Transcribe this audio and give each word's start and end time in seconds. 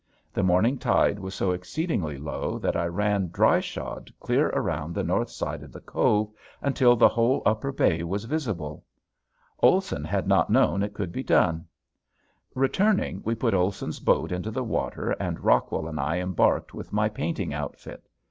The 0.33 0.41
morning 0.41 0.79
tide 0.79 1.19
was 1.19 1.35
so 1.35 1.51
exceedingly 1.51 2.17
low 2.17 2.57
that 2.57 2.75
I 2.75 2.87
ran 2.87 3.29
dry 3.31 3.59
shod 3.59 4.11
clear 4.19 4.47
around 4.49 4.95
the 4.95 5.03
north 5.03 5.29
side 5.29 5.61
of 5.61 5.71
the 5.71 5.79
cove 5.79 6.33
until 6.59 6.95
the 6.95 7.07
whole 7.07 7.43
upper 7.45 7.71
bay 7.71 8.01
was 8.01 8.25
visible. 8.25 8.83
Olson 9.59 10.03
had 10.03 10.27
not 10.27 10.49
known 10.49 10.81
it 10.81 10.95
could 10.95 11.11
be 11.11 11.21
done. 11.23 11.67
Returning 12.55 13.21
we 13.23 13.35
put 13.35 13.53
Olson's 13.53 13.99
boat 13.99 14.31
into 14.31 14.49
the 14.49 14.63
water 14.63 15.11
and 15.19 15.43
Rockwell 15.45 15.87
and 15.87 15.99
I 15.99 16.17
embarked 16.17 16.73
with 16.73 16.91
my 16.91 17.07
painting 17.07 17.53
outfit. 17.53 18.09